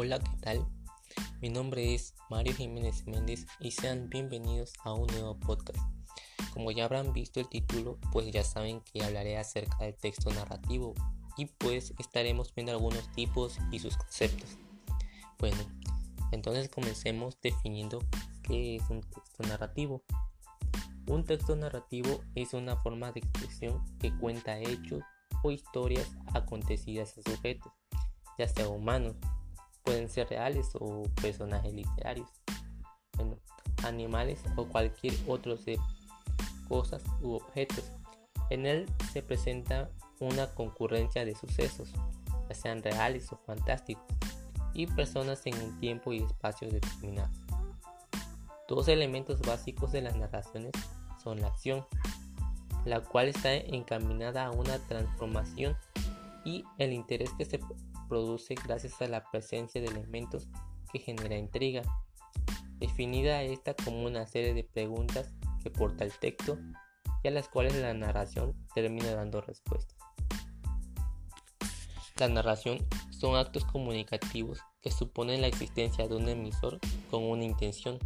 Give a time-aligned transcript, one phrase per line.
[0.00, 0.64] Hola, ¿qué tal?
[1.40, 5.80] Mi nombre es Mario Jiménez Méndez y sean bienvenidos a un nuevo podcast.
[6.52, 10.94] Como ya habrán visto el título, pues ya saben que hablaré acerca del texto narrativo
[11.36, 14.50] y pues estaremos viendo algunos tipos y sus conceptos.
[15.40, 15.58] Bueno,
[16.30, 17.98] entonces comencemos definiendo
[18.44, 20.04] qué es un texto narrativo.
[21.08, 25.02] Un texto narrativo es una forma de expresión que cuenta hechos
[25.42, 27.72] o historias acontecidas a sujetos,
[28.38, 29.16] ya sea humanos,
[29.88, 32.28] pueden ser reales o personajes literarios,
[33.84, 35.78] animales o cualquier otro de
[36.68, 37.90] cosas u objetos.
[38.50, 38.84] En él
[39.14, 39.88] se presenta
[40.20, 41.90] una concurrencia de sucesos,
[42.50, 44.04] ya sean reales o fantásticos,
[44.74, 47.38] y personas en un tiempo y espacio determinados.
[48.68, 50.72] Dos elementos básicos de las narraciones
[51.24, 51.86] son la acción,
[52.84, 55.78] la cual está encaminada a una transformación
[56.48, 57.60] y el interés que se
[58.08, 60.48] produce gracias a la presencia de elementos
[60.90, 61.82] que genera intriga,
[62.78, 65.30] definida esta como una serie de preguntas
[65.62, 66.58] que porta el texto
[67.22, 69.98] y a las cuales la narración termina dando respuestas.
[72.16, 72.78] La narración
[73.10, 77.98] son actos comunicativos que suponen la existencia de un emisor con una intención.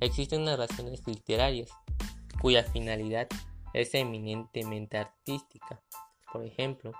[0.00, 1.70] Existen narraciones literarias
[2.40, 3.26] cuya finalidad
[3.72, 5.82] es eminentemente artística.
[6.32, 6.92] Por ejemplo,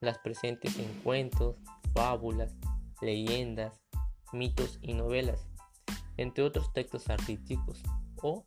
[0.00, 1.56] las presentes en cuentos,
[1.94, 2.54] fábulas,
[3.00, 3.80] leyendas,
[4.32, 5.48] mitos y novelas,
[6.16, 7.82] entre otros textos artísticos
[8.22, 8.44] o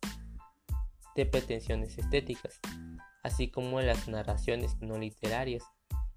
[1.14, 2.58] de pretensiones estéticas,
[3.22, 5.64] así como las narraciones no literarias,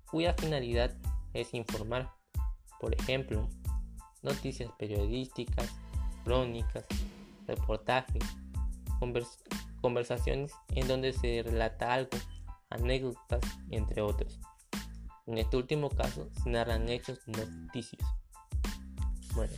[0.09, 0.95] cuya finalidad
[1.33, 2.11] es informar,
[2.79, 3.49] por ejemplo,
[4.21, 5.69] noticias periodísticas,
[6.23, 6.85] crónicas,
[7.45, 8.23] reportajes,
[9.81, 12.17] conversaciones en donde se relata algo,
[12.69, 14.39] anécdotas, entre otros.
[15.27, 18.01] En este último caso se narran hechos noticios.
[19.33, 19.53] Bueno,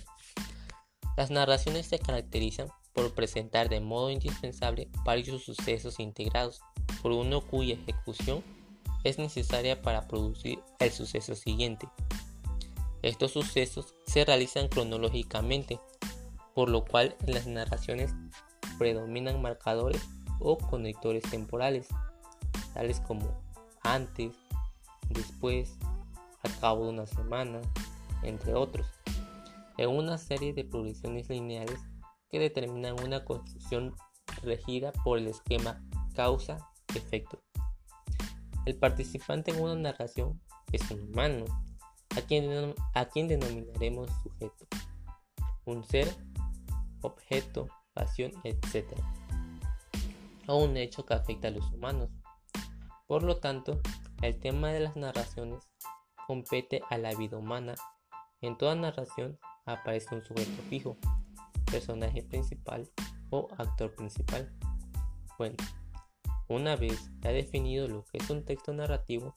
[1.17, 6.61] las narraciones se caracterizan por presentar de modo indispensable varios sucesos integrados
[7.01, 8.43] por uno cuya ejecución
[9.03, 11.87] es necesaria para producir el suceso siguiente.
[13.01, 15.79] Estos sucesos se realizan cronológicamente,
[16.55, 18.13] por lo cual en las narraciones
[18.77, 20.01] predominan marcadores
[20.39, 21.87] o conectores temporales,
[22.73, 23.41] tales como
[23.83, 24.31] antes,
[25.17, 25.77] después,
[26.43, 27.61] a cabo de una semana,
[28.23, 28.87] entre otros,
[29.77, 31.79] en una serie de progresiones lineales
[32.29, 33.95] que determinan una construcción
[34.43, 35.81] regida por el esquema
[36.15, 37.41] causa-efecto.
[38.65, 40.41] El participante en una narración
[40.71, 41.45] es un humano,
[42.15, 44.67] a quien, a quien denominaremos sujeto,
[45.65, 46.13] un ser,
[47.01, 48.85] objeto, pasión, etc.
[50.47, 52.09] O un hecho que afecta a los humanos.
[53.05, 53.79] Por lo tanto,
[54.21, 55.69] el tema de las narraciones
[56.25, 57.75] compete a la vida humana.
[58.41, 60.97] En toda narración aparece un sujeto fijo,
[61.69, 62.89] personaje principal
[63.29, 64.51] o actor principal.
[65.37, 65.55] Bueno,
[66.47, 69.33] una vez ya definido lo que es un texto narrativo,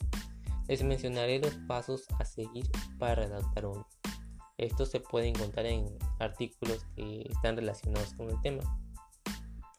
[0.69, 3.87] les mencionaré los pasos a seguir para redactar uno.
[4.57, 5.87] Esto se puede encontrar en
[6.19, 8.63] artículos que están relacionados con el tema.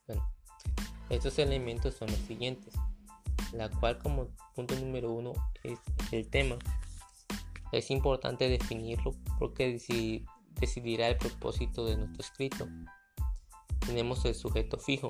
[0.08, 0.30] Bueno,
[1.10, 2.74] estos elementos son los siguientes
[3.54, 5.80] la cual como punto número uno es
[6.12, 6.58] el tema.
[7.72, 9.80] Es importante definirlo porque
[10.60, 12.68] decidirá el propósito de nuestro escrito.
[13.86, 15.10] Tenemos el sujeto fijo.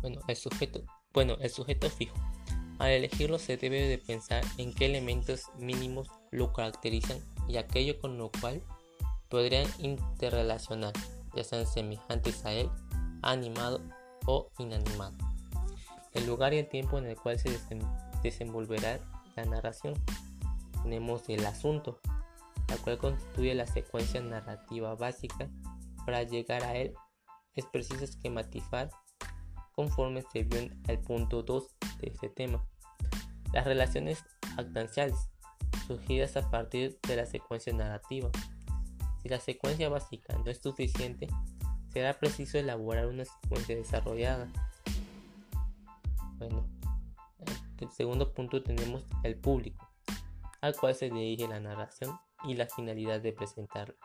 [0.00, 2.14] Bueno, el sujeto, bueno, el sujeto fijo.
[2.78, 7.18] Al elegirlo se debe de pensar en qué elementos mínimos lo caracterizan
[7.48, 8.62] y aquello con lo cual
[9.28, 10.92] podrían interrelacionar,
[11.34, 12.70] ya sean semejantes a él
[13.22, 13.82] animado
[14.26, 15.16] o inanimado.
[16.12, 17.58] El lugar y el tiempo en el cual se
[18.22, 18.98] desenvolverá
[19.36, 19.94] la narración.
[20.82, 22.00] Tenemos el asunto,
[22.68, 25.48] la cual constituye la secuencia narrativa básica.
[26.04, 26.94] Para llegar a él
[27.54, 28.90] es preciso esquematizar
[29.72, 32.66] conforme se vio en el punto 2 de este tema.
[33.52, 34.24] Las relaciones
[34.56, 35.30] actanciales,
[35.86, 38.30] surgidas a partir de la secuencia narrativa.
[39.22, 41.28] Si la secuencia básica no es suficiente,
[41.92, 44.48] será preciso elaborar una secuencia desarrollada.
[46.38, 46.66] Bueno,
[47.78, 49.88] en el segundo punto tenemos el público,
[50.60, 53.96] al cual se dirige la narración y la finalidad de presentarla.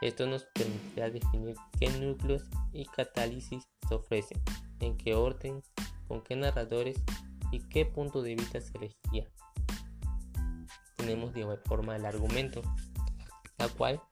[0.00, 4.42] Esto nos permitirá definir qué núcleos y catálisis se ofrecen,
[4.80, 5.62] en qué orden,
[6.08, 7.02] con qué narradores
[7.50, 9.30] y qué punto de vista se elegía.
[10.96, 12.60] Tenemos de forma el argumento,
[13.58, 14.02] la cual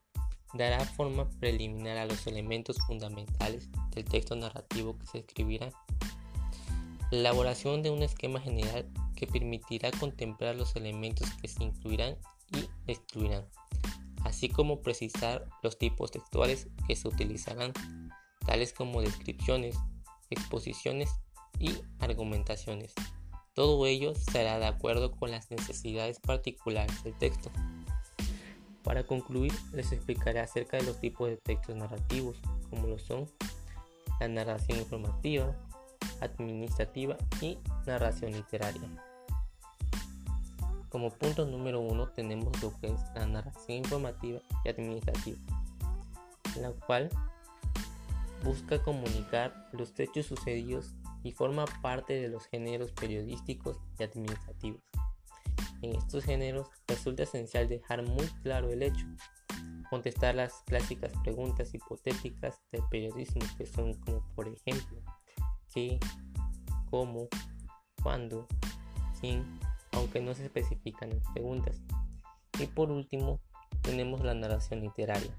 [0.53, 5.69] dará forma preliminar a los elementos fundamentales del texto narrativo que se escribirá.
[7.11, 12.17] La elaboración de un esquema general que permitirá contemplar los elementos que se incluirán
[12.51, 13.45] y excluirán,
[14.23, 17.73] así como precisar los tipos textuales que se utilizarán,
[18.45, 19.75] tales como descripciones,
[20.29, 21.09] exposiciones
[21.59, 22.93] y argumentaciones.
[23.53, 27.51] Todo ello será de acuerdo con las necesidades particulares del texto.
[28.83, 32.37] Para concluir, les explicaré acerca de los tipos de textos narrativos,
[32.69, 33.29] como lo son
[34.19, 35.55] la narración informativa,
[36.21, 38.89] administrativa y narración literaria.
[40.89, 45.37] Como punto número uno tenemos lo que es la narración informativa y administrativa,
[46.59, 47.09] la cual
[48.43, 50.93] busca comunicar los hechos sucedidos
[51.23, 54.81] y forma parte de los géneros periodísticos y administrativos.
[55.83, 59.05] En estos géneros resulta esencial dejar muy claro el hecho,
[59.89, 64.99] contestar las clásicas preguntas hipotéticas del periodismo que son como por ejemplo,
[65.71, 65.99] ¿qué?
[66.89, 67.27] ¿Cómo?
[68.01, 68.47] ¿Cuándo?
[69.19, 69.59] ¿Quién?
[69.91, 71.79] Aunque no se especifican las preguntas.
[72.59, 73.39] Y por último,
[73.83, 75.37] tenemos la narración literaria,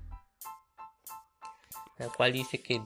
[1.99, 2.81] la cual dice que,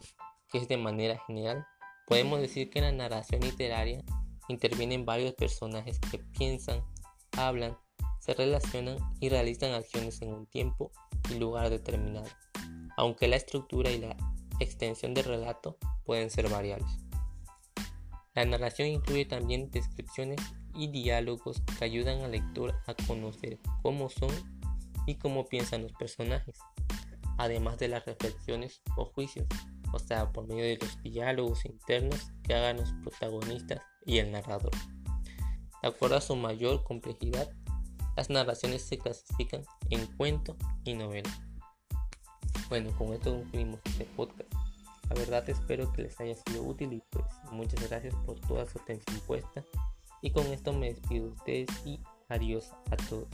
[0.50, 1.66] que es de manera general
[2.08, 4.02] Podemos decir que en la narración literaria
[4.48, 6.82] intervienen varios personajes que piensan,
[7.46, 7.76] hablan,
[8.20, 10.90] se relacionan y realizan acciones en un tiempo
[11.30, 12.28] y lugar determinado,
[12.96, 14.16] aunque la estructura y la
[14.60, 16.90] extensión del relato pueden ser variables.
[18.34, 20.40] La narración incluye también descripciones
[20.74, 24.30] y diálogos que ayudan al lector a conocer cómo son
[25.06, 26.58] y cómo piensan los personajes,
[27.36, 29.46] además de las reflexiones o juicios
[29.92, 34.70] o sea, por medio de los diálogos internos que hagan los protagonistas y el narrador.
[35.88, 37.50] Acuerdo a su mayor complejidad,
[38.16, 41.30] las narraciones se clasifican en cuento y novela.
[42.68, 44.52] Bueno, con esto concluimos este podcast.
[45.08, 48.78] La verdad espero que les haya sido útil y pues muchas gracias por toda su
[48.78, 49.64] atención puesta.
[50.20, 53.28] Y con esto me despido de ustedes y adiós a todos.